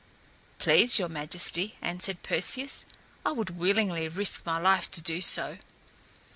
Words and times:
"Please, 0.57 0.97
your 0.97 1.09
Majesty," 1.09 1.75
answered 1.79 2.23
Perseus, 2.23 2.85
"I 3.23 3.33
would 3.33 3.51
willingly 3.59 4.07
risk 4.07 4.43
my 4.47 4.57
life 4.57 4.89
to 4.89 5.01
do 5.03 5.21
so." 5.21 5.59